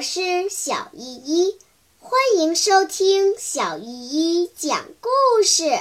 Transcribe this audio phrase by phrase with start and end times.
[0.00, 1.58] 我是小依依，
[1.98, 5.78] 欢迎收听小依依讲故事。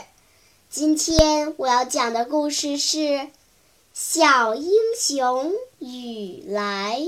[0.70, 2.98] 今天我要讲的故事是
[3.94, 7.00] 《小英雄雨来》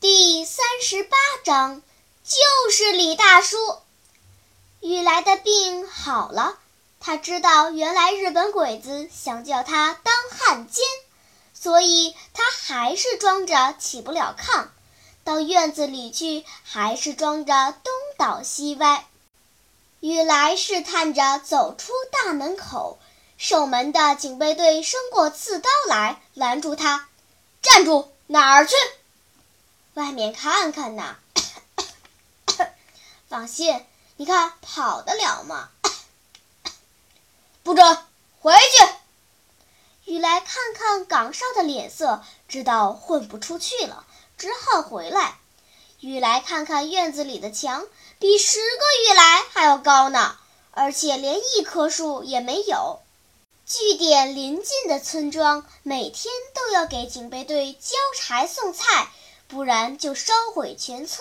[0.00, 1.80] 第三十八章，
[2.24, 3.56] 就是李大叔。
[4.80, 6.58] 雨来的病好了。
[7.04, 10.84] 他知道，原来日本鬼子想叫他当汉奸，
[11.52, 14.68] 所以他还是装着起不了炕，
[15.24, 19.04] 到院子里去，还是装着东倒西歪。
[19.98, 23.00] 雨来试探着走出大门口，
[23.36, 27.08] 守门的警备队伸过刺刀来拦住他
[27.62, 28.76] ：“站住，哪儿去？
[29.94, 31.16] 外面看看呐。
[33.28, 33.84] 放心，
[34.16, 35.68] 你看跑得了吗？”
[37.62, 37.98] 不准
[38.40, 40.12] 回去！
[40.12, 44.04] 雨来看看岗哨的脸色，知道混不出去了，
[44.36, 45.38] 只好回来。
[46.00, 47.86] 雨来看看院子里的墙，
[48.18, 50.36] 比十个雨来还要高呢，
[50.72, 52.98] 而且连一棵树也没有。
[53.64, 59.08] 据点邻近的村庄每天都要给警备队交柴送菜，
[59.46, 61.20] 不然就烧毁全村。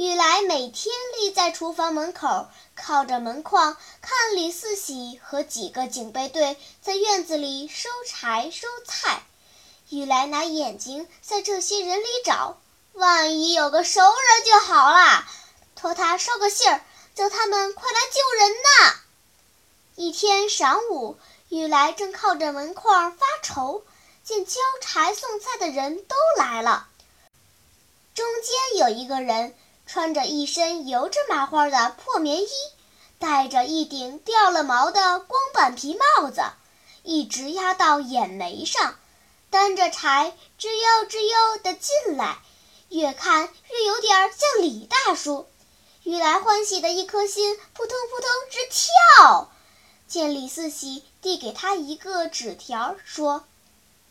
[0.00, 9.22] 雨来每天立在厨房门口，靠着门框看李四喜和几个警备队在院子里收柴收菜。
[9.90, 12.58] 雨来拿眼睛在这些人里找，
[12.94, 15.26] 万一有个熟人就好了，
[15.76, 16.80] 托他捎个信儿，
[17.14, 18.94] 叫他们快来救人呐。
[19.96, 21.18] 一天晌午，
[21.50, 23.84] 雨来正靠着门框发愁，
[24.24, 26.88] 见交柴送菜的人都来了，
[28.14, 29.54] 中间有一个人。
[29.92, 32.48] 穿着一身油着麻花的破棉衣，
[33.18, 36.42] 戴着一顶掉了毛的光板皮帽子，
[37.02, 38.96] 一直压到眼眉上，
[39.50, 42.38] 担着柴吱悠吱悠地进来，
[42.90, 45.48] 越看越有点像李大叔。
[46.04, 49.50] 雨来欢喜的一颗心扑通扑通直跳。
[50.06, 53.42] 见李四喜递给他一个纸条，说：“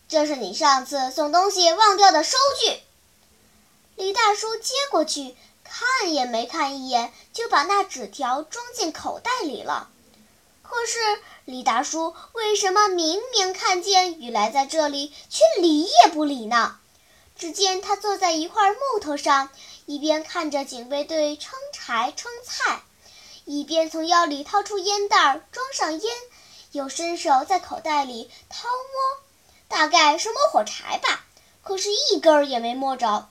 [0.09, 2.81] 这是你上次送东西忘掉的收据。”
[3.95, 5.37] 李大叔接过去。
[5.69, 9.89] 看也没看一眼，就把那纸条装进口袋里了。
[10.63, 10.99] 可是
[11.45, 16.77] 李大叔为什么明明看见雨来在这里，却理也不理呢？
[17.35, 19.49] 只见他坐在一块木头上，
[19.85, 22.81] 一边看着警备队称柴称菜，
[23.45, 26.13] 一边从腰里掏出烟袋装上烟，
[26.71, 29.23] 又伸手在口袋里掏摸，
[29.67, 31.23] 大概是摸火柴吧，
[31.63, 33.29] 可是一根儿也没摸着。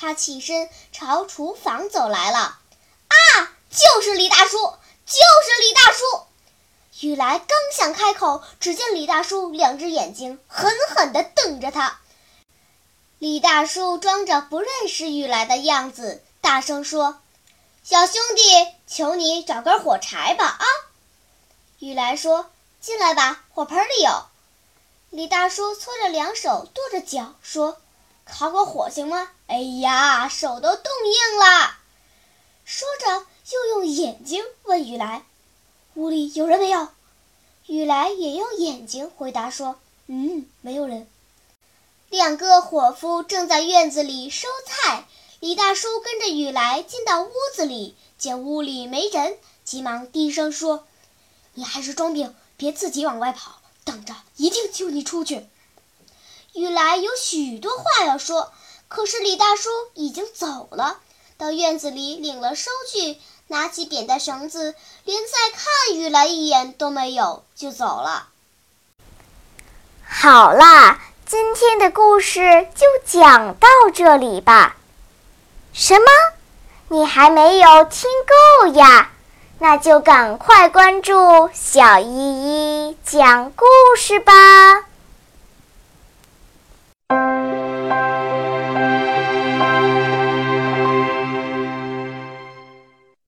[0.00, 7.06] 他起身朝厨房走来了，啊，就是李大叔，就是李大叔！
[7.06, 12.00] 雨来刚想开口，只见李大叔两只眼睛狠狠地瞪着他。
[13.18, 17.20] 李大叔装着不认识雨来的样子，大声说
[17.84, 18.42] ：“小兄弟，
[18.86, 20.64] 求你找根火柴吧！”啊，
[21.78, 22.50] 雨来说
[22.80, 24.24] ：“进来吧，火盆里有。”
[25.10, 27.76] 李大叔搓着两手，跺着脚说。
[28.30, 29.30] 烤烤火行吗？
[29.48, 31.74] 哎呀，手都冻硬了。
[32.64, 35.24] 说着，又用眼睛问雨来
[35.94, 36.88] ：“屋里有人没有？”
[37.66, 39.76] 雨来也用眼睛回答说
[40.06, 41.08] ：“嗯，没有人。”
[42.08, 45.06] 两个伙夫正在院子里收菜。
[45.40, 50.86] 李大叔跟着雨来进到屋子里，见屋里没人，急忙低声说
[51.54, 55.46] ：“你还是装病，别自己往外跑，等着，一定救你出去。”
[56.54, 58.52] 雨来有许多话要说，
[58.88, 60.98] 可是李大叔已经走了，
[61.38, 64.74] 到院子里领了收据，拿起扁担绳子，
[65.04, 68.26] 连再看雨来一眼都没有，就走了。
[70.04, 74.76] 好啦，今天的故事就讲到这里吧。
[75.72, 76.06] 什么？
[76.88, 78.10] 你还没有听
[78.60, 79.12] 够呀？
[79.60, 82.06] 那就赶快关注小依
[82.88, 83.64] 依讲故
[83.96, 84.32] 事吧。